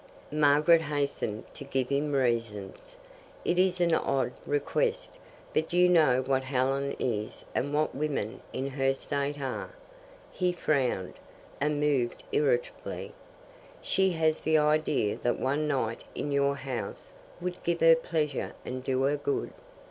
Margaret 0.33 0.81
hastened 0.81 1.43
to 1.53 1.63
give 1.63 1.89
him 1.89 2.13
reasons. 2.13 2.95
"It 3.45 3.59
is 3.59 3.79
an 3.79 3.93
odd 3.93 4.33
request, 4.47 5.19
but 5.53 5.73
you 5.73 5.87
know 5.87 6.23
what 6.23 6.41
Helen 6.41 6.95
is 6.97 7.45
and 7.53 7.71
what 7.71 7.93
women 7.93 8.41
in 8.51 8.69
her 8.69 8.95
state 8.95 9.39
are." 9.39 9.69
He 10.31 10.53
frowned, 10.53 11.13
and 11.59 11.79
moved 11.79 12.23
irritably. 12.31 13.13
"She 13.83 14.13
has 14.13 14.41
the 14.41 14.57
idea 14.57 15.17
that 15.17 15.39
one 15.39 15.67
night 15.67 16.03
in 16.15 16.31
your 16.31 16.55
house 16.55 17.11
would 17.39 17.61
give 17.61 17.81
her 17.81 17.95
pleasure 17.95 18.53
and 18.65 18.83
do 18.83 19.03
her 19.03 19.17
good. 19.17 19.53